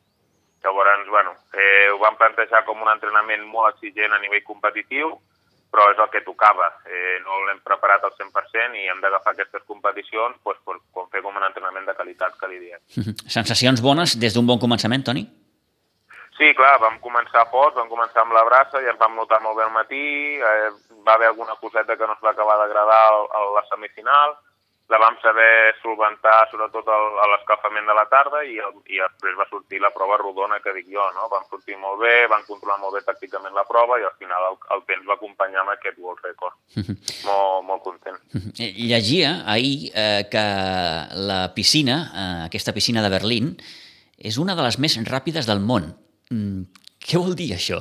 Llavors, 0.63 1.05
bueno, 1.13 1.35
eh, 1.53 1.91
ho 1.93 1.99
vam 2.01 2.17
plantejar 2.17 2.63
com 2.65 2.81
un 2.81 2.89
entrenament 2.89 3.45
molt 3.45 3.75
exigent 3.75 4.15
a 4.17 4.19
nivell 4.23 4.41
competitiu, 4.47 5.11
però 5.69 5.85
és 5.93 6.01
el 6.01 6.09
que 6.09 6.23
tocava. 6.25 6.71
Eh, 6.89 7.19
no 7.21 7.43
l'hem 7.45 7.61
preparat 7.61 8.09
al 8.09 8.15
100% 8.17 8.73
i 8.73 8.89
hem 8.89 9.05
d'agafar 9.05 9.35
aquestes 9.35 9.69
competicions 9.69 10.41
pues, 10.41 10.57
pues, 10.65 10.81
com 10.97 11.05
fer 11.13 11.21
com 11.21 11.37
un 11.37 11.45
entrenament 11.45 11.85
de 11.85 11.93
qualitat 11.93 12.41
que 12.41 12.49
li 12.49 12.57
diem. 12.65 12.81
Sensacions 13.37 13.85
bones 13.85 14.17
des 14.17 14.33
d'un 14.33 14.49
bon 14.49 14.57
començament, 14.57 15.05
Toni? 15.05 15.27
Sí, 16.39 16.53
clar, 16.55 16.77
vam 16.79 17.01
començar 17.03 17.49
fort, 17.51 17.75
vam 17.75 17.89
començar 17.91 18.23
amb 18.23 18.31
la 18.31 18.45
brassa 18.47 18.79
i 18.79 18.87
ens 18.87 18.99
vam 18.99 19.17
notar 19.19 19.41
molt 19.43 19.57
bé 19.59 19.65
al 19.65 19.73
matí, 19.75 20.03
eh, 20.39 20.69
va 21.03 21.17
haver 21.17 21.33
alguna 21.33 21.57
coseta 21.59 21.97
que 21.99 22.07
no 22.07 22.15
es 22.15 22.23
va 22.23 22.31
acabar 22.31 22.55
d'agradar 22.61 23.01
a 23.27 23.41
la 23.57 23.63
semifinal, 23.67 24.37
la 24.89 24.97
vam 24.97 25.19
saber 25.21 25.75
solventar 25.83 26.47
sobretot 26.49 26.87
a 26.89 27.27
l'escalfament 27.29 27.85
de 27.85 27.93
la 27.93 28.07
tarda 28.09 28.39
i, 28.41 28.55
el, 28.57 28.79
i 28.89 28.97
després 28.97 29.37
va 29.37 29.45
sortir 29.51 29.83
la 29.83 29.91
prova 29.93 30.17
rodona 30.17 30.57
que 30.63 30.73
dic 30.73 30.87
jo, 30.89 31.03
no? 31.13 31.27
Vam 31.29 31.45
sortir 31.51 31.77
molt 31.77 32.01
bé, 32.01 32.25
van 32.31 32.47
controlar 32.47 32.79
molt 32.81 32.97
bé 32.97 33.03
tàcticament 33.05 33.53
la 33.53 33.67
prova 33.69 33.99
i 34.01 34.07
al 34.07 34.15
final 34.17 34.47
el, 34.49 34.57
el 34.79 34.83
temps 34.89 35.05
va 35.11 35.19
acompanyar 35.19 35.61
amb 35.61 35.75
aquest 35.75 36.01
World 36.01 36.25
Record. 36.25 36.57
molt, 37.29 37.67
molt 37.69 37.85
content. 37.85 38.17
Llegia 38.57 39.43
ahir 39.45 39.91
eh, 39.93 40.25
que 40.31 40.45
la 41.29 41.41
piscina, 41.53 42.01
eh, 42.09 42.35
aquesta 42.49 42.73
piscina 42.73 43.05
de 43.05 43.13
Berlín, 43.13 43.57
és 44.17 44.41
una 44.41 44.57
de 44.57 44.65
les 44.65 44.81
més 44.81 44.97
ràpides 45.05 45.45
del 45.45 45.61
món. 45.61 45.91
Mm, 46.29 46.67
què 47.01 47.17
vol 47.17 47.33
dir 47.37 47.51
això? 47.55 47.79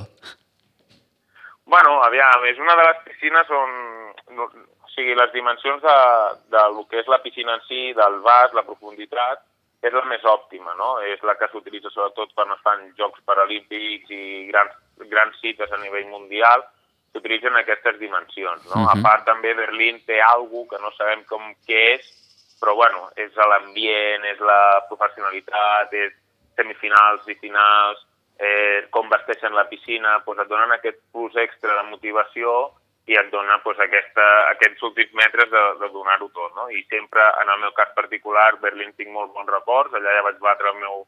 Bueno, 1.68 1.98
aviam, 2.06 2.46
és 2.48 2.60
una 2.62 2.76
de 2.78 2.88
les 2.88 3.04
piscines 3.04 3.50
on... 3.52 3.74
No, 4.38 4.48
o 4.48 4.88
sigui, 4.94 5.14
les 5.14 5.30
dimensions 5.34 5.82
de, 5.84 5.98
de 6.52 6.62
lo 6.72 6.86
que 6.88 7.02
és 7.02 7.10
la 7.12 7.20
piscina 7.24 7.58
en 7.58 7.62
si, 7.66 7.92
del 7.96 8.18
vas, 8.24 8.54
la 8.56 8.64
profunditat, 8.64 9.44
és 9.84 9.94
la 9.94 10.02
més 10.10 10.24
òptima, 10.26 10.72
no? 10.78 10.96
És 11.06 11.20
la 11.28 11.36
que 11.38 11.46
s'utilitza 11.52 11.92
sobretot 11.92 12.32
quan 12.34 12.50
es 12.54 12.64
fan 12.64 12.88
Jocs 12.98 13.22
Paralímpics 13.28 14.10
i 14.10 14.48
grans, 14.48 14.74
grans 15.12 15.36
cites 15.42 15.70
a 15.70 15.78
nivell 15.84 16.08
mundial, 16.10 16.64
s'utilitzen 17.12 17.56
aquestes 17.60 18.00
dimensions, 18.00 18.64
no? 18.72 18.80
Uh 18.80 18.86
-huh. 18.86 18.96
A 18.96 19.02
part, 19.04 19.24
també 19.28 19.54
Berlín 19.54 20.00
té 20.06 20.20
alguna 20.20 20.70
que 20.70 20.82
no 20.82 20.90
sabem 20.96 21.22
com 21.24 21.42
què 21.68 21.84
és, 22.00 22.10
però, 22.60 22.74
bueno, 22.74 23.10
és 23.14 23.30
l'ambient, 23.36 24.24
és 24.24 24.40
la 24.40 24.84
professionalitat, 24.88 25.92
és 25.92 26.12
semifinals 26.56 27.28
i 27.28 27.34
finals, 27.34 28.07
eh, 28.38 28.86
com 28.94 29.10
vesteixen 29.10 29.54
la 29.54 29.66
piscina, 29.70 30.18
doncs 30.26 30.44
et 30.44 30.50
donen 30.50 30.74
aquest 30.74 31.00
plus 31.12 31.36
extra 31.36 31.74
de 31.80 31.88
motivació 31.90 32.58
i 33.08 33.16
et 33.16 33.30
dona 33.32 33.56
doncs, 33.64 33.80
aquesta, 33.80 34.24
aquests 34.52 34.84
últims 34.84 35.14
metres 35.16 35.48
de, 35.50 35.62
de 35.80 35.88
donar-ho 35.94 36.28
tot. 36.28 36.52
No? 36.56 36.68
I 36.70 36.84
sempre, 36.92 37.24
en 37.42 37.52
el 37.54 37.62
meu 37.64 37.72
cas 37.76 37.94
particular, 37.96 38.50
Berlín 38.62 38.92
tinc 38.96 39.10
molt 39.14 39.32
bons 39.34 39.48
records, 39.52 39.94
allà 39.96 40.18
ja 40.18 40.26
vaig 40.26 40.42
batre 40.44 40.74
el 40.74 40.82
meu 40.82 41.06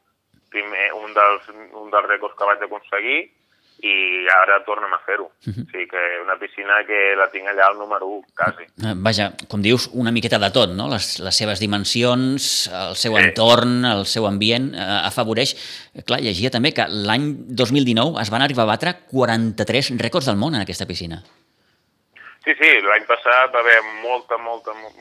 primer, 0.50 0.88
un 0.96 1.12
dels, 1.14 1.50
un 1.52 1.92
dels 1.92 2.08
rècords 2.08 2.38
que 2.38 2.48
vaig 2.48 2.64
aconseguir, 2.66 3.20
i 3.82 4.28
ara 4.28 4.60
tornem 4.66 4.92
a 4.92 5.00
fer-ho. 5.06 5.30
Uh 5.46 5.52
-huh. 5.52 5.64
O 5.64 5.70
sigui 5.70 5.86
que 5.88 6.02
una 6.22 6.36
piscina 6.38 6.84
que 6.86 7.14
la 7.16 7.28
tinc 7.30 7.46
allà 7.48 7.68
al 7.68 7.78
número 7.78 8.06
1, 8.06 8.24
quasi. 8.36 8.64
Eh, 8.64 8.94
vaja, 8.96 9.32
com 9.48 9.62
dius, 9.62 9.88
una 9.92 10.12
miqueta 10.12 10.38
de 10.38 10.50
tot, 10.50 10.70
no? 10.70 10.88
Les, 10.88 11.18
les 11.18 11.36
seves 11.36 11.60
dimensions, 11.60 12.70
el 12.72 12.96
seu 12.96 13.16
sí. 13.16 13.22
entorn, 13.22 13.84
el 13.84 14.06
seu 14.06 14.26
ambient, 14.26 14.74
eh, 14.74 15.06
afavoreix... 15.06 15.56
Clar, 16.06 16.20
llegia 16.20 16.50
també 16.50 16.72
que 16.72 16.86
l'any 16.88 17.34
2019 17.48 18.20
es 18.22 18.30
van 18.30 18.42
arribar 18.42 18.62
a 18.64 18.72
batre 18.72 18.94
43 19.10 19.90
rècords 19.98 20.26
del 20.26 20.36
món 20.36 20.54
en 20.54 20.60
aquesta 20.60 20.86
piscina. 20.86 21.22
Sí, 22.44 22.54
sí, 22.56 22.70
l'any 22.80 23.04
passat 23.04 23.52
va 23.52 23.60
haver 23.60 23.80
molta, 24.02 24.38
molta, 24.38 24.72
molta, 24.72 25.00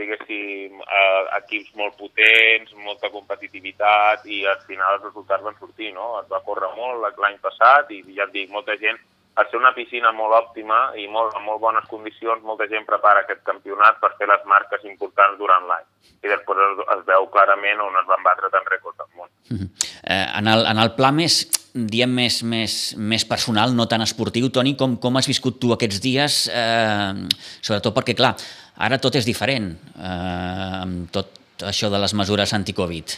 diguéssim, 0.00 0.80
eh, 0.80 1.22
equips 1.38 1.74
molt 1.76 1.96
potents, 1.98 2.72
molta 2.84 3.10
competitivitat 3.10 4.26
i 4.26 4.44
al 4.46 4.60
final 4.66 4.98
els 4.98 5.06
resultats 5.08 5.44
van 5.44 5.56
sortir, 5.58 5.92
no? 5.94 6.20
Es 6.20 6.28
va 6.30 6.42
córrer 6.46 6.70
molt 6.76 7.18
l'any 7.18 7.38
passat 7.42 7.90
i 7.90 8.02
ja 8.14 8.26
et 8.28 8.32
dic, 8.32 8.50
molta 8.50 8.76
gent, 8.76 8.98
al 9.36 9.46
ser 9.48 9.60
una 9.60 9.72
piscina 9.72 10.10
molt 10.12 10.34
òptima 10.36 10.90
i 10.98 11.06
molt, 11.08 11.34
amb 11.38 11.46
molt 11.46 11.60
bones 11.62 11.86
condicions, 11.88 12.42
molta 12.44 12.66
gent 12.68 12.84
prepara 12.88 13.22
aquest 13.24 13.42
campionat 13.46 14.00
per 14.02 14.12
fer 14.18 14.28
les 14.28 14.42
marques 14.44 14.84
importants 14.84 15.38
durant 15.38 15.66
l'any. 15.70 15.86
I 16.20 16.28
després 16.28 16.60
es, 16.66 16.82
es 16.96 17.06
veu 17.06 17.28
clarament 17.32 17.80
on 17.80 17.96
es 18.00 18.08
van 18.10 18.26
batre 18.26 18.50
tant 18.52 18.66
rècords 18.68 18.98
del 18.98 19.10
món. 19.16 19.30
Uh 19.50 19.56
-huh. 19.56 19.68
eh, 20.04 20.26
en, 20.38 20.46
el, 20.46 20.66
en 20.66 20.78
el 20.78 20.92
pla 20.98 21.12
més, 21.12 21.46
diem, 21.74 22.10
més, 22.10 22.42
més, 22.42 22.94
més 22.96 23.24
personal, 23.24 23.74
no 23.74 23.86
tan 23.86 24.02
esportiu, 24.02 24.50
Toni, 24.50 24.76
com, 24.76 24.98
com 24.98 25.16
has 25.16 25.26
viscut 25.26 25.60
tu 25.60 25.72
aquests 25.72 26.00
dies? 26.00 26.50
Eh, 26.52 27.14
sobretot 27.62 27.94
perquè, 27.94 28.14
clar, 28.16 28.34
Ara 28.80 28.96
tot 28.98 29.18
és 29.20 29.26
diferent, 29.28 29.74
eh, 30.00 30.80
amb 30.80 31.10
tot 31.12 31.66
això 31.68 31.90
de 31.92 31.98
les 32.00 32.14
mesures 32.16 32.54
anti-Covid. 32.56 33.16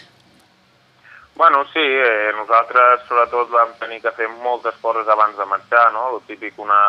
Bueno, 1.34 1.64
sí, 1.72 1.80
eh, 1.80 2.32
nosaltres 2.36 3.06
sobretot 3.08 3.48
vam 3.50 3.70
tenir 3.78 4.00
que 4.02 4.12
fer 4.12 4.28
moltes 4.42 4.74
coses 4.82 5.08
abans 5.08 5.36
de 5.38 5.46
marxar, 5.46 5.92
no? 5.92 6.16
El 6.16 6.20
típic 6.26 6.58
una, 6.58 6.80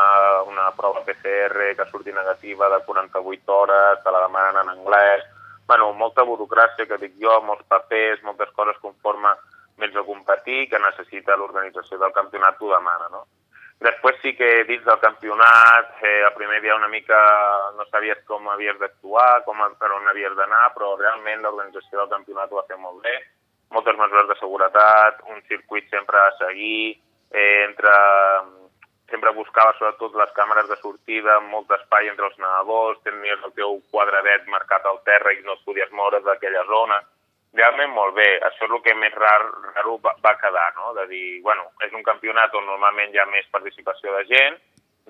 una 0.49 0.71
prova 0.75 1.03
PCR 1.05 1.69
que 1.77 1.85
surti 1.91 2.11
negativa 2.11 2.69
de 2.69 2.83
48 2.85 3.53
hores, 3.53 4.03
te 4.03 4.11
la 4.11 4.25
demanen 4.25 4.61
en 4.63 4.73
anglès, 4.75 5.23
bueno, 5.67 5.93
molta 5.93 6.25
burocràcia 6.27 6.85
que 6.89 6.99
dic 6.99 7.15
jo, 7.21 7.39
molts 7.45 7.63
papers, 7.69 8.23
moltes 8.23 8.49
coses 8.57 8.77
conforme 8.81 9.31
vens 9.77 9.95
a 9.95 10.03
competir 10.03 10.67
que 10.69 10.81
necessita 10.81 11.37
l'organització 11.37 11.97
del 12.01 12.13
campionat 12.13 12.59
t'ho 12.59 12.73
demana, 12.73 13.07
no? 13.11 13.25
Després 13.83 14.15
sí 14.23 14.31
que 14.39 14.47
dins 14.63 14.83
del 14.87 14.99
campionat, 15.01 15.89
eh, 16.07 16.21
el 16.23 16.33
primer 16.37 16.61
dia 16.63 16.75
una 16.75 16.87
mica 16.87 17.17
no 17.75 17.83
sabies 17.89 18.21
com 18.29 18.47
havies 18.47 18.77
d'actuar, 18.79 19.43
com 19.43 19.59
per 19.79 19.89
on 19.91 20.07
havies 20.07 20.35
d'anar, 20.37 20.69
però 20.75 20.93
realment 20.95 21.41
l'organització 21.43 21.99
del 21.99 22.13
campionat 22.13 22.51
ho 22.51 22.61
va 22.61 22.67
fer 22.69 22.77
molt 22.79 23.01
bé. 23.03 23.15
Moltes 23.75 23.97
mesures 23.99 24.29
de 24.29 24.37
seguretat, 24.39 25.19
un 25.35 25.41
circuit 25.49 25.89
sempre 25.91 26.17
a 26.21 26.31
seguir, 26.37 26.95
eh, 27.31 27.63
entre, 27.65 27.93
sempre 29.11 29.35
buscava 29.35 29.75
sobretot 29.75 30.15
les 30.15 30.31
càmeres 30.37 30.69
de 30.69 30.79
sortida, 30.79 31.39
molt 31.51 31.71
espai 31.81 32.07
entre 32.07 32.29
els 32.31 32.39
nedadors, 32.39 33.03
tenies 33.03 33.43
el 33.43 33.51
teu 33.57 33.81
quadradet 33.91 34.47
marcat 34.47 34.85
al 34.85 35.03
terra 35.03 35.33
i 35.33 35.43
no 35.43 35.57
et 35.57 35.65
podies 35.65 35.91
moure 35.91 36.23
d'aquella 36.23 36.63
zona. 36.71 37.01
Realment 37.53 37.93
molt 37.93 38.15
bé. 38.17 38.27
Això 38.47 38.67
és 38.67 38.71
el 38.71 38.81
que 38.85 38.95
més 38.97 39.13
rar, 39.15 39.39
raro 39.75 39.97
va, 40.03 40.15
va 40.25 40.35
quedar, 40.41 40.69
no? 40.79 40.93
De 40.97 41.07
dir, 41.11 41.41
bueno, 41.45 41.69
és 41.85 41.93
un 41.93 42.05
campionat 42.05 42.55
on 42.57 42.65
normalment 42.69 43.13
hi 43.13 43.21
ha 43.21 43.29
més 43.29 43.49
participació 43.53 44.15
de 44.17 44.25
gent, 44.31 44.57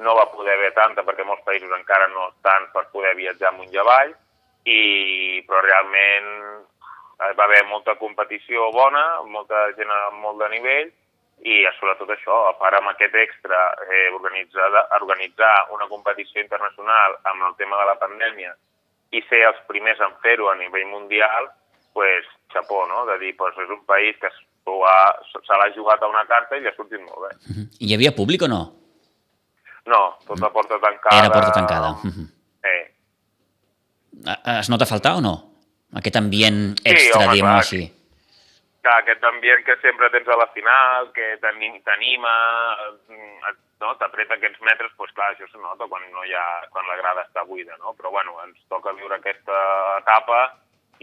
no 0.04 0.16
va 0.18 0.30
poder 0.34 0.58
haver 0.58 0.74
tanta 0.74 1.04
perquè 1.06 1.26
molts 1.26 1.46
països 1.46 1.72
encara 1.78 2.08
no 2.10 2.30
estan 2.32 2.70
per 2.74 2.88
poder 2.92 3.14
viatjar 3.16 3.52
amunt 3.52 3.74
i 3.74 3.80
avall, 3.82 4.14
i, 4.66 4.80
però 5.48 5.62
realment 5.62 6.30
eh, 7.22 7.32
va 7.38 7.46
haver 7.46 7.64
molta 7.70 7.96
competició 8.02 8.72
bona, 8.74 9.04
molta 9.30 9.68
gent 9.78 9.92
amb 9.92 10.22
molt 10.24 10.42
de 10.42 10.50
nivell, 10.56 10.92
i 11.44 11.64
sobretot 11.78 12.10
això, 12.14 12.36
a 12.50 12.54
part 12.60 12.78
amb 12.78 12.94
aquest 12.94 13.16
extra, 13.20 13.60
eh, 13.90 14.10
organitzar, 14.16 14.70
organitzar 15.02 15.54
una 15.76 15.90
competició 15.92 16.42
internacional 16.42 17.18
amb 17.32 17.50
el 17.50 17.58
tema 17.60 17.80
de 17.82 17.90
la 17.90 17.98
pandèmia 18.00 18.54
i 19.12 19.22
ser 19.28 19.42
els 19.50 19.60
primers 19.68 20.00
en 20.02 20.16
fer-ho 20.24 20.48
a 20.50 20.56
nivell 20.56 20.88
mundial, 20.90 21.50
pues, 21.94 22.26
xapó, 22.54 22.86
no? 22.88 23.06
De 23.06 23.18
dir, 23.22 23.36
pues, 23.38 23.56
és 23.64 23.70
un 23.70 23.86
país 23.86 24.18
que 24.22 24.30
se 24.30 25.58
l'ha 25.60 25.70
jugat 25.76 26.02
a 26.02 26.12
una 26.12 26.26
carta 26.26 26.58
i 26.58 26.62
li 26.62 26.70
ha 26.70 26.76
sortit 26.76 27.02
molt 27.02 27.28
bé. 27.28 27.32
Uh 27.50 27.56
-huh. 27.56 27.66
Hi 27.80 27.94
havia 27.94 28.16
públic 28.16 28.42
o 28.44 28.48
no? 28.48 28.62
No, 29.86 30.18
tot 30.28 30.42
a 30.42 30.50
porta 30.50 30.80
tancada. 30.80 31.20
Era 31.20 31.34
porta 31.34 31.52
tancada. 31.52 31.90
Uh 32.04 32.12
-huh. 32.12 32.28
Eh. 32.64 32.86
Es 34.60 34.70
nota 34.70 34.86
faltar 34.86 35.16
o 35.16 35.22
no? 35.22 35.36
Aquest 35.96 36.16
ambient 36.16 36.80
extra, 36.84 37.22
sí, 37.22 37.30
diguem-ho 37.30 37.58
així 37.58 38.04
clar, 38.84 39.00
aquest 39.00 39.24
ambient 39.24 39.64
que 39.66 39.76
sempre 39.82 40.10
tens 40.12 40.28
a 40.28 40.38
la 40.38 40.50
final, 40.54 41.12
que 41.16 41.38
t'anima, 41.42 42.34
mm, 43.08 43.54
no? 43.82 43.96
t'apreta 44.00 44.36
aquests 44.36 44.60
metres, 44.62 44.92
doncs 44.98 45.16
clar, 45.16 45.32
això 45.32 45.48
se 45.48 45.58
nota 45.58 45.88
quan, 45.88 46.04
no 46.12 46.26
hi 46.28 46.34
ha, 46.36 46.46
quan 46.72 46.88
la 46.88 47.00
grada 47.00 47.24
està 47.24 47.46
buida, 47.48 47.78
no? 47.80 47.96
Però 47.98 48.12
bueno, 48.12 48.36
ens 48.46 48.60
toca 48.70 48.94
viure 49.00 49.16
aquesta 49.16 49.60
etapa 50.02 50.44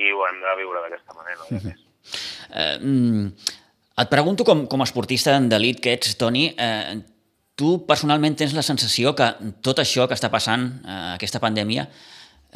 i 0.01 0.13
ho 0.15 0.27
hem 0.27 0.43
de 0.43 0.57
viure 0.63 0.85
d'aquesta 0.87 1.17
manera. 1.17 1.47
No? 1.47 1.61
Mm 1.61 1.79
eh, 2.51 2.79
mm, 2.81 3.27
et 4.01 4.09
pregunto, 4.11 4.45
com, 4.49 4.65
com 4.67 4.81
a 4.81 4.89
esportista 4.89 5.37
d'elit 5.53 5.81
que 5.85 5.93
ets, 5.93 6.17
Toni, 6.19 6.47
eh, 6.57 6.97
tu 7.61 7.75
personalment 7.89 8.37
tens 8.41 8.55
la 8.57 8.65
sensació 8.65 9.13
que 9.17 9.29
tot 9.65 9.83
això 9.83 10.07
que 10.09 10.17
està 10.17 10.31
passant, 10.33 10.65
eh, 10.81 11.01
aquesta 11.19 11.43
pandèmia, 11.43 11.85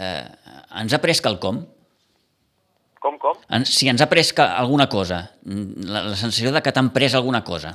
eh, 0.00 0.24
ens 0.80 0.96
ha 0.96 1.02
pres 1.02 1.20
quelcom? 1.24 1.60
Com, 3.04 3.18
com? 3.20 3.36
Si 3.68 3.90
ens 3.92 4.00
ha 4.00 4.08
pres 4.08 4.32
alguna 4.40 4.88
cosa, 4.88 5.20
la, 5.44 6.06
la 6.08 6.16
sensació 6.16 6.54
de 6.54 6.64
que 6.64 6.72
t'han 6.72 6.88
pres 6.94 7.14
alguna 7.14 7.44
cosa. 7.44 7.74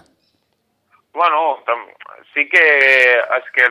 Bueno, 1.14 1.60
sí 2.34 2.48
que 2.50 2.64
és 3.22 3.50
que, 3.54 3.68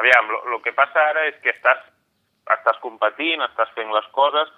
aviam, 0.00 0.32
el 0.50 0.58
que 0.64 0.74
passa 0.74 1.04
ara 1.12 1.28
és 1.30 1.38
que 1.44 1.52
estàs, 1.54 1.84
estàs 2.56 2.82
competint, 2.82 3.44
estàs 3.46 3.70
fent 3.78 3.94
les 3.94 4.08
coses, 4.16 4.50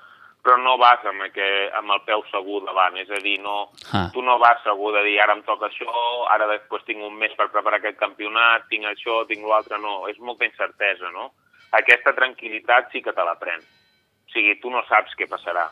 però 0.48 0.56
no 0.64 0.78
vas 0.80 1.02
amb, 1.04 1.26
que, 1.34 1.46
amb 1.76 1.92
el 1.92 2.00
peu 2.08 2.22
segur 2.30 2.62
davant, 2.64 2.96
és 2.96 3.10
a 3.12 3.20
dir, 3.20 3.36
no, 3.44 3.68
ah. 3.92 4.06
tu 4.14 4.22
no 4.24 4.38
vas 4.40 4.62
segur 4.64 4.94
de 4.96 5.02
dir 5.04 5.18
ara 5.20 5.34
em 5.36 5.42
toca 5.44 5.68
això, 5.68 5.92
ara 6.32 6.46
després 6.48 6.86
tinc 6.88 7.04
un 7.04 7.18
mes 7.20 7.34
per 7.36 7.50
preparar 7.52 7.82
aquest 7.82 8.00
campionat, 8.00 8.64
tinc 8.72 8.88
això, 8.88 9.26
tinc 9.28 9.44
l'altre, 9.44 9.76
no, 9.82 10.06
és 10.08 10.16
molta 10.24 10.48
incertesa, 10.48 11.12
no? 11.12 11.34
Aquesta 11.76 12.16
tranquil·litat 12.16 12.88
sí 12.94 13.04
que 13.04 13.12
te 13.12 13.28
la 13.28 13.36
pren. 13.36 13.60
O 13.60 14.32
sigui, 14.32 14.56
tu 14.62 14.72
no 14.72 14.80
saps 14.88 15.12
què 15.20 15.28
passarà 15.28 15.66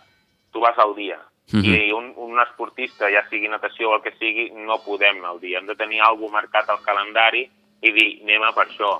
tu 0.56 0.60
vas 0.60 0.78
al 0.78 0.94
dia. 0.94 1.18
Uh 1.52 1.60
-huh. 1.60 1.64
I 1.64 1.92
un, 1.92 2.12
un 2.16 2.40
esportista, 2.40 3.10
ja 3.10 3.22
sigui 3.28 3.48
natació 3.48 3.90
o 3.90 3.94
el 3.96 4.02
que 4.02 4.16
sigui, 4.18 4.50
no 4.50 4.82
podem 4.84 5.16
anar 5.18 5.30
al 5.30 5.40
dia. 5.40 5.58
Hem 5.58 5.66
de 5.66 5.76
tenir 5.76 6.00
alguna 6.00 6.32
marcat 6.40 6.68
al 6.68 6.82
calendari 6.82 7.48
i 7.82 7.92
dir, 7.92 8.10
anem 8.22 8.42
a 8.42 8.52
per 8.52 8.66
això. 8.66 8.92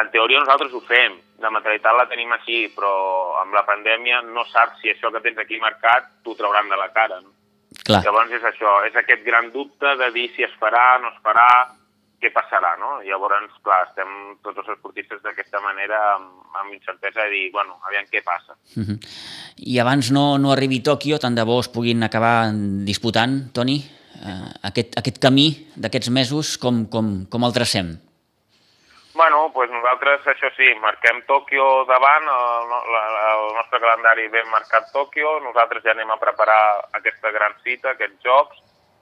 En 0.00 0.10
teoria 0.10 0.40
nosaltres 0.40 0.72
ho 0.72 0.80
fem, 0.80 1.12
la 1.38 1.50
mentalitat 1.54 1.94
la 1.94 2.08
tenim 2.10 2.32
així, 2.34 2.66
però 2.74 2.92
amb 3.42 3.54
la 3.54 3.64
pandèmia 3.66 4.22
no 4.26 4.44
saps 4.50 4.80
si 4.82 4.90
això 4.90 5.12
que 5.14 5.22
tens 5.24 5.38
aquí 5.38 5.58
marcat 5.62 6.10
t'ho 6.24 6.34
trauran 6.38 6.70
de 6.70 6.78
la 6.78 6.88
cara. 6.94 7.20
No? 7.22 7.34
Clar. 7.84 8.02
Llavors 8.04 8.32
és 8.34 8.44
això, 8.44 8.78
és 8.88 8.96
aquest 8.96 9.22
gran 9.24 9.52
dubte 9.54 9.94
de 10.00 10.10
dir 10.14 10.28
si 10.34 10.42
es 10.46 10.54
farà, 10.60 10.98
no 11.02 11.12
es 11.12 11.20
farà, 11.22 11.48
què 12.18 12.32
passarà, 12.34 12.72
no? 12.80 12.96
Llavors, 13.06 13.52
clar, 13.62 13.84
estem 13.86 14.10
tots 14.42 14.58
els 14.64 14.72
esportistes 14.74 15.20
d'aquesta 15.22 15.60
manera 15.62 16.00
amb, 16.16 16.48
amb 16.58 16.74
incertesa 16.74 17.22
de 17.26 17.30
dir, 17.36 17.44
bueno, 17.54 17.78
aviam 17.86 18.08
què 18.10 18.24
passa. 18.26 18.58
Uh 18.74 18.82
-huh. 18.82 18.98
I 19.58 19.78
abans 19.78 20.10
no, 20.10 20.38
no 20.38 20.52
arribi 20.52 20.82
Tòquio, 20.82 21.18
tant 21.18 21.34
de 21.34 21.44
bo 21.44 21.60
es 21.60 21.68
puguin 21.68 22.02
acabar 22.02 22.50
disputant, 22.84 23.52
Toni, 23.52 23.78
eh, 24.26 24.50
aquest, 24.62 24.98
aquest 24.98 25.18
camí 25.18 25.68
d'aquests 25.76 26.10
mesos, 26.10 26.58
com, 26.58 26.86
com, 26.86 27.26
com 27.26 27.44
el 27.44 27.52
tracem? 27.52 28.07
Bueno, 29.18 29.50
pues 29.52 29.66
nosaltres, 29.74 30.22
això 30.30 30.46
sí, 30.54 30.68
marquem 30.78 31.24
Tòquio 31.26 31.64
davant, 31.88 32.28
el, 32.30 32.74
el, 32.78 33.16
el 33.32 33.40
nostre 33.56 33.80
calendari 33.82 34.28
ben 34.30 34.46
marcat 34.52 34.92
Tòquio, 34.94 35.40
nosaltres 35.42 35.82
ja 35.82 35.90
anem 35.90 36.12
a 36.14 36.18
preparar 36.22 36.60
aquesta 36.94 37.32
gran 37.34 37.56
cita, 37.64 37.96
aquests 37.96 38.22
jocs, 38.22 38.60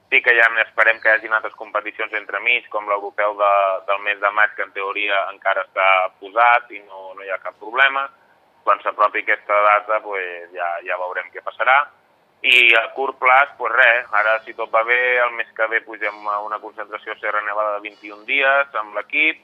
Sí 0.09 0.23
que 0.23 0.33
ja 0.39 0.47
esperem 0.63 1.01
que 1.03 1.11
hi 1.11 1.17
hagi 1.17 1.29
altres 1.35 1.55
competicions 1.59 2.13
entre 2.15 2.39
mig, 2.41 2.69
com 2.71 2.87
l'europeu 2.87 3.33
de, 3.41 3.53
del 3.89 3.99
mes 4.05 4.21
de 4.23 4.31
maig, 4.31 4.53
que 4.55 4.63
en 4.63 4.71
teoria 4.71 5.17
encara 5.33 5.65
està 5.67 5.87
posat 6.21 6.71
i 6.71 6.79
no, 6.85 7.11
no 7.19 7.25
hi 7.25 7.33
ha 7.35 7.41
cap 7.43 7.59
problema. 7.59 8.05
Quan 8.63 8.79
s'apropi 8.85 9.25
aquesta 9.25 9.59
data 9.67 9.99
pues, 10.05 10.47
ja, 10.55 10.69
ja 10.87 11.01
veurem 11.03 11.27
què 11.35 11.43
passarà. 11.43 11.77
I 12.47 12.71
a 12.79 12.85
curt 12.95 13.19
plaç, 13.19 13.57
pues 13.59 13.75
res, 13.75 14.07
ara 14.15 14.37
si 14.47 14.55
tot 14.55 14.71
va 14.71 14.85
bé, 14.87 15.01
el 15.25 15.35
mes 15.35 15.51
que 15.59 15.67
ve 15.75 15.83
pugem 15.83 16.31
a 16.31 16.39
una 16.47 16.63
concentració 16.63 17.17
a 17.17 17.19
Serra 17.19 17.43
Nevada 17.43 17.75
de 17.77 17.85
21 17.91 18.23
dies 18.31 18.79
amb 18.79 18.95
l'equip 18.95 19.43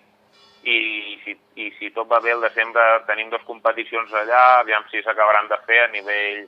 i 0.62 1.18
si, 1.24 1.36
i 1.58 1.70
si 1.78 1.90
tot 1.94 2.08
va 2.10 2.20
bé 2.22 2.32
el 2.36 2.42
desembre 2.44 2.82
tenim 3.08 3.30
dues 3.30 3.44
competicions 3.48 4.12
allà, 4.14 4.42
aviam 4.60 4.84
si 4.90 5.02
s'acabaran 5.02 5.48
de 5.50 5.58
fer 5.66 5.84
a 5.84 5.92
nivell 5.94 6.44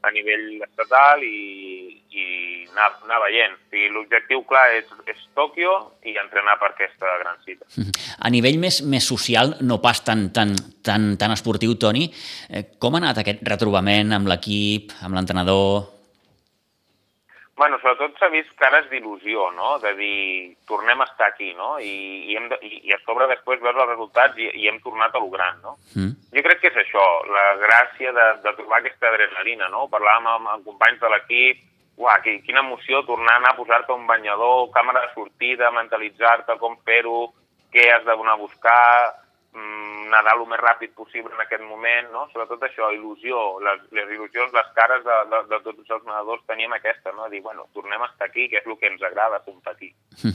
a 0.00 0.10
nivell 0.14 0.62
estatal 0.64 1.20
i, 1.24 2.00
i 2.16 2.24
anar, 2.72 2.88
anar 3.04 3.20
veient. 3.26 3.56
O 3.58 3.68
sigui, 3.68 3.90
L'objectiu 3.92 4.42
clar 4.48 4.64
és, 4.78 4.88
és 5.10 5.20
Tòquio 5.36 5.74
i 6.08 6.16
entrenar 6.20 6.56
per 6.60 6.70
aquesta 6.72 7.18
gran 7.20 7.40
cita. 7.44 7.68
A 8.24 8.32
nivell 8.32 8.56
més, 8.62 8.80
més 8.80 9.06
social, 9.06 9.58
no 9.60 9.80
pas 9.84 10.00
tan, 10.06 10.28
tan, 10.36 10.54
tan, 10.86 11.14
tan 11.20 11.36
esportiu, 11.36 11.76
Toni, 11.80 12.08
eh, 12.48 12.64
com 12.80 12.96
ha 12.96 13.02
anat 13.04 13.20
aquest 13.22 13.44
retrobament 13.44 14.16
amb 14.16 14.30
l'equip, 14.32 14.96
amb 15.04 15.18
l'entrenador? 15.18 15.99
Bueno, 17.60 17.76
sobretot 17.82 18.16
s'ha 18.16 18.30
vist 18.32 18.54
cares 18.56 18.86
d'il·lusió, 18.88 19.50
no? 19.52 19.74
De 19.82 19.90
dir, 19.98 20.56
tornem 20.64 21.02
a 21.02 21.06
estar 21.10 21.26
aquí, 21.28 21.50
no? 21.58 21.74
I, 21.76 21.92
i, 22.30 22.36
hem 22.38 22.46
de, 22.48 22.56
i, 22.64 22.78
i 22.88 22.94
a 22.96 22.98
sobre 23.02 23.26
després 23.28 23.60
veus 23.60 23.76
els 23.76 23.90
resultats 23.90 24.38
i, 24.40 24.46
i 24.62 24.68
hem 24.70 24.78
tornat 24.80 25.12
a 25.12 25.20
lo 25.20 25.28
gran, 25.34 25.58
no? 25.60 25.74
Mm. 25.92 26.14
Jo 26.32 26.44
crec 26.46 26.62
que 26.62 26.70
és 26.70 26.78
això, 26.80 27.04
la 27.28 27.44
gràcia 27.60 28.14
de, 28.16 28.26
de 28.46 28.54
trobar 28.62 28.78
aquesta 28.80 29.10
adrenalina, 29.10 29.68
no? 29.74 29.90
Parlàvem 29.92 30.30
amb, 30.32 30.48
amb 30.54 30.70
companys 30.70 31.04
de 31.04 31.12
l'equip, 31.12 31.60
uah, 32.00 32.16
quina 32.24 32.64
emoció 32.64 33.02
tornar 33.04 33.36
a 33.36 33.42
anar 33.42 33.52
a 33.52 33.58
posar-te 33.60 33.92
un 33.92 34.08
banyador, 34.08 34.70
càmera 34.72 35.04
de 35.04 35.12
sortida, 35.18 35.68
mentalitzar-te 35.76 36.56
com 36.64 36.80
fer-ho, 36.88 37.26
què 37.76 37.90
has 37.92 38.08
d'anar 38.08 38.38
a 38.38 38.40
buscar, 38.40 38.88
nedar 40.10 40.34
el 40.36 40.46
més 40.50 40.60
ràpid 40.60 40.94
possible 40.98 41.32
en 41.34 41.42
aquest 41.44 41.62
moment, 41.66 42.10
no? 42.14 42.26
Sobretot 42.32 42.64
això, 42.66 42.90
il·lusió, 42.94 43.42
les, 43.66 43.84
les 43.96 44.10
il·lusions, 44.16 44.54
les 44.56 44.72
cares 44.76 45.04
de, 45.06 45.18
de, 45.32 45.42
de 45.52 45.60
tots 45.66 45.94
els 45.96 46.08
nedadors 46.08 46.42
teníem 46.50 46.74
aquesta, 46.76 47.14
no? 47.16 47.28
Dir, 47.32 47.42
bueno, 47.44 47.68
tornem 47.76 48.02
a 48.02 48.10
estar 48.10 48.28
aquí, 48.28 48.48
que 48.50 48.60
és 48.60 48.66
el 48.66 48.78
que 48.80 48.90
ens 48.90 49.06
agrada, 49.06 49.42
competir. 49.46 49.92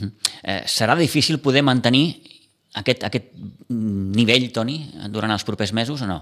eh, 0.50 0.62
serà 0.70 0.96
difícil 0.98 1.40
poder 1.44 1.64
mantenir 1.66 2.06
aquest, 2.80 3.06
aquest 3.08 3.30
nivell, 3.70 4.50
Toni, 4.52 4.80
durant 5.12 5.32
els 5.32 5.46
propers 5.46 5.72
mesos 5.76 6.02
o 6.02 6.10
no? 6.10 6.20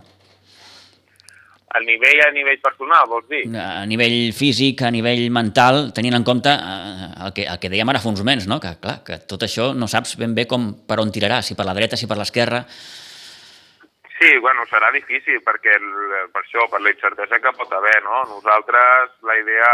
El 1.74 1.88
nivell 1.88 2.20
a 2.22 2.28
nivell 2.30 2.60
personal, 2.62 3.08
vols 3.10 3.26
dir? 3.26 3.42
A 3.58 3.82
nivell 3.90 4.30
físic, 4.36 4.84
a 4.86 4.92
nivell 4.94 5.24
mental, 5.34 5.88
tenint 5.96 6.14
en 6.14 6.26
compte 6.26 6.52
eh, 6.54 7.08
el 7.26 7.32
que, 7.34 7.48
el 7.50 7.58
que 7.58 7.70
dèiem 7.72 7.90
ara 7.90 8.02
fa 8.02 8.12
uns 8.12 8.22
moments, 8.22 8.46
no? 8.46 8.60
que, 8.62 8.76
clar, 8.78 9.00
que 9.06 9.18
tot 9.26 9.42
això 9.42 9.72
no 9.74 9.90
saps 9.90 10.14
ben 10.20 10.36
bé 10.36 10.46
com 10.50 10.70
per 10.86 11.00
on 11.02 11.10
tirarà, 11.10 11.40
si 11.42 11.58
per 11.58 11.66
la 11.66 11.74
dreta, 11.74 11.98
si 11.98 12.10
per 12.10 12.20
l'esquerra... 12.20 12.62
Sí, 14.18 14.38
bueno, 14.38 14.62
serà 14.70 14.92
difícil, 14.94 15.40
perquè 15.42 15.74
el, 15.74 15.88
per 16.32 16.44
això, 16.44 16.68
per 16.70 16.80
la 16.80 16.92
incertesa 16.94 17.40
que 17.42 17.52
pot 17.58 17.72
haver, 17.74 17.96
no? 18.04 18.20
Nosaltres, 18.30 19.16
la 19.26 19.38
idea, 19.40 19.70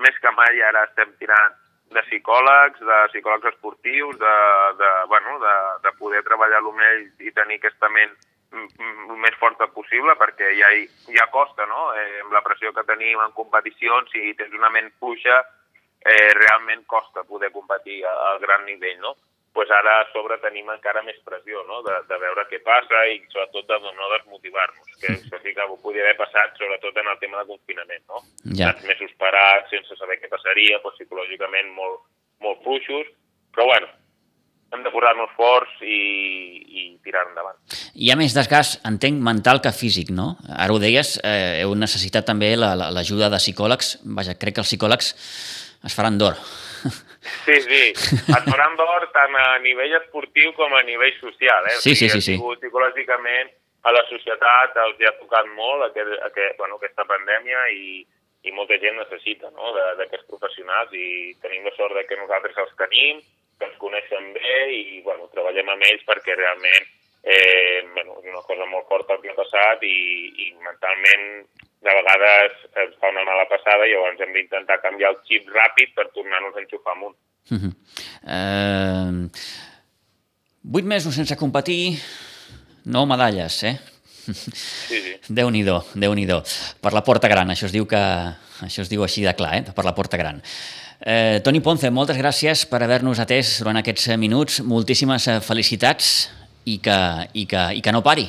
més 0.00 0.16
que 0.22 0.32
mai, 0.32 0.62
ara 0.64 0.86
estem 0.88 1.12
tirant 1.20 1.58
de 1.92 2.02
psicòlegs, 2.06 2.80
de 2.80 2.98
psicòlegs 3.12 3.50
esportius, 3.52 4.16
de, 4.18 4.34
de, 4.80 4.90
bueno, 5.12 5.36
de, 5.44 5.54
de 5.84 5.92
poder 5.98 6.22
treballar 6.24 6.62
el 6.62 6.72
més 6.78 7.08
i 7.20 7.32
tenir 7.36 7.60
aquesta 7.60 7.90
ment 7.92 8.16
el 8.50 9.18
més 9.22 9.36
forta 9.38 9.68
possible 9.70 10.16
perquè 10.18 10.48
ja, 10.58 10.70
ja 11.14 11.28
costa, 11.30 11.66
no? 11.70 11.90
Eh, 11.94 12.22
amb 12.24 12.32
la 12.34 12.42
pressió 12.42 12.72
que 12.74 12.86
tenim 12.88 13.20
en 13.22 13.34
competicions, 13.36 14.10
si 14.10 14.32
tens 14.38 14.54
una 14.56 14.70
ment 14.74 14.90
fluixa, 14.98 15.36
eh, 16.00 16.30
realment 16.34 16.82
costa 16.90 17.22
poder 17.28 17.52
competir 17.54 18.00
a, 18.06 18.14
a 18.32 18.38
gran 18.42 18.64
nivell, 18.66 18.98
no? 19.04 19.14
Pues 19.52 19.70
ara 19.74 19.96
a 20.00 20.08
sobre 20.12 20.38
tenim 20.42 20.68
encara 20.70 21.02
més 21.02 21.18
pressió, 21.26 21.62
no? 21.66 21.80
De, 21.86 21.94
de 22.08 22.18
veure 22.22 22.46
què 22.50 22.60
passa 22.66 23.02
i 23.10 23.18
sobretot 23.32 23.66
de 23.66 23.78
no 23.82 24.10
desmotivar-nos, 24.14 24.92
que 25.02 25.12
això 25.16 25.40
sí 25.42 25.54
que 25.56 25.66
ho 25.66 25.78
podia 25.82 26.04
haver 26.06 26.18
passat 26.20 26.54
sobretot 26.58 27.00
en 27.02 27.10
el 27.10 27.18
tema 27.22 27.42
de 27.42 27.50
confinament, 27.50 28.04
no? 28.06 28.22
Ja. 28.54 28.70
Els 28.70 28.84
mesos 28.86 29.16
parats 29.18 29.72
sense 29.74 29.98
saber 29.98 30.20
què 30.20 30.30
passaria, 30.30 30.78
pues, 30.84 30.98
psicològicament 31.00 31.72
molt, 31.74 32.04
molt 32.46 32.62
fluixos, 32.66 33.10
però 33.50 33.66
bueno, 33.72 33.90
hem 34.70 34.84
de 34.86 34.92
posar-nos 34.94 35.34
forts 35.34 35.82
i, 35.82 36.00
i 36.70 36.82
tirar 37.02 37.26
endavant. 37.26 37.58
Hi 37.98 38.12
ha 38.12 38.18
més 38.18 38.36
desgast, 38.36 38.78
entenc, 38.86 39.18
mental 39.26 39.58
que 39.64 39.74
físic, 39.74 40.12
no? 40.14 40.36
Ara 40.46 40.74
ho 40.74 40.78
deies, 40.82 41.16
eh, 41.26 41.64
heu 41.64 41.74
necessitat 41.74 42.28
també 42.30 42.52
l'ajuda 42.54 42.86
la, 42.86 42.92
la, 42.94 43.34
de 43.34 43.42
psicòlegs. 43.42 43.96
Vaja, 44.18 44.38
crec 44.38 44.56
que 44.56 44.62
els 44.62 44.70
psicòlegs 44.70 45.14
es 45.90 45.96
faran 45.96 46.20
d'or. 46.20 46.38
Sí, 47.20 47.56
sí, 47.60 47.80
es 47.92 48.44
faran 48.46 48.76
d'or 48.78 49.06
tant 49.12 49.34
a 49.36 49.58
nivell 49.60 49.92
esportiu 49.98 50.54
com 50.56 50.72
a 50.72 50.82
nivell 50.86 51.12
social. 51.20 51.66
Eh? 51.68 51.76
Sí, 51.84 51.94
sí, 51.94 52.08
sí, 52.08 52.20
sí. 52.24 52.36
Psicològicament 52.36 53.50
a 53.84 53.92
la 53.92 54.02
societat 54.08 54.76
els 54.84 55.02
ha 55.08 55.12
tocat 55.18 55.48
molt 55.56 55.84
aquest, 55.88 56.16
aquest, 56.28 56.56
bueno, 56.60 56.78
aquesta 56.80 57.04
pandèmia 57.08 57.66
i, 57.76 58.00
i 58.44 58.54
molta 58.56 58.78
gent 58.80 58.96
necessita 59.00 59.52
no? 59.52 59.72
d'aquests 60.00 60.28
professionals 60.28 60.92
i 60.96 61.36
tenim 61.44 61.68
la 61.68 61.74
sort 61.76 61.96
de 61.96 62.06
que 62.08 62.18
nosaltres 62.20 62.56
els 62.64 62.72
tenim, 62.80 63.20
que 63.60 63.68
ens 63.68 63.80
coneixen 63.80 64.32
bé 64.36 64.56
i 64.72 65.00
bueno, 65.04 65.28
treballem 65.32 65.68
amb 65.72 65.88
ells 65.88 66.04
perquè 66.08 66.36
realment 66.36 66.88
eh, 67.22 67.84
bueno, 67.92 68.16
és 68.20 68.28
una 68.32 68.44
cosa 68.48 68.68
molt 68.68 68.88
forta 68.88 69.16
el 69.16 69.24
que 69.24 69.32
ha 69.32 69.40
passat 69.40 69.84
i, 69.84 69.96
i 70.44 70.52
mentalment 70.64 71.26
de 71.80 71.92
vegades 71.96 72.56
ens 72.82 72.96
fa 73.00 73.08
una 73.12 73.24
mala 73.24 73.46
passada 73.48 73.86
i 73.88 73.94
llavors 73.94 74.20
hem 74.20 74.34
d'intentar 74.36 74.80
canviar 74.84 75.14
el 75.14 75.20
xip 75.28 75.48
ràpid 75.54 75.94
per 75.96 76.10
tornar-nos 76.16 76.56
a 76.56 76.62
enxufar 76.64 76.96
amunt. 76.96 77.16
Uh 77.50 77.58
-huh. 77.58 77.72
uh, 78.34 79.28
vuit 80.62 80.84
mesos 80.84 81.14
sense 81.14 81.36
competir, 81.36 81.96
nou 82.84 83.06
medalles, 83.06 83.62
eh? 83.64 83.76
Sí, 84.30 85.00
sí. 85.00 85.16
Déu-n'hi-do, 85.38 85.82
déu 85.94 86.14
nhi 86.14 86.26
déu 86.26 86.42
Per 86.82 86.92
la 86.92 87.02
porta 87.02 87.28
gran, 87.28 87.48
això 87.50 87.66
es 87.66 87.72
diu 87.72 87.86
que 87.86 87.96
això 87.96 88.82
es 88.82 88.88
diu 88.88 89.02
així 89.02 89.24
de 89.24 89.34
clar, 89.34 89.54
eh? 89.56 89.62
per 89.74 89.84
la 89.84 89.94
porta 89.94 90.16
gran. 90.16 90.42
Eh, 91.00 91.40
Toni 91.40 91.60
Ponce, 91.60 91.90
moltes 91.90 92.18
gràcies 92.20 92.66
per 92.68 92.82
haver-nos 92.82 93.18
atès 93.18 93.58
durant 93.62 93.76
aquests 93.80 94.10
minuts. 94.20 94.60
Moltíssimes 94.60 95.28
eh, 95.28 95.40
felicitats 95.40 96.30
i 96.68 96.78
que, 96.78 96.98
i 97.32 97.46
que, 97.46 97.62
i 97.78 97.80
que 97.80 97.92
no 97.92 98.02
pari. 98.02 98.28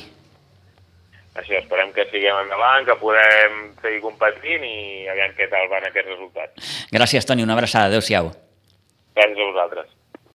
Això, 1.32 1.56
esperem 1.56 1.94
que 1.96 2.04
siguem 2.10 2.42
endavant, 2.42 2.84
que 2.84 2.98
podem 3.00 3.58
seguir 3.80 4.02
competint 4.04 4.66
i 4.68 5.08
aviam 5.08 5.32
què 5.38 5.48
tal 5.48 5.70
van 5.72 5.86
aquests 5.88 6.10
resultats. 6.12 6.72
Gràcies, 6.92 7.24
Toni, 7.28 7.46
una 7.46 7.56
abraçada. 7.56 7.88
Adéu-siau. 7.88 8.28
Gràcies 9.16 9.40
a 9.40 9.48
vosaltres. 9.48 9.88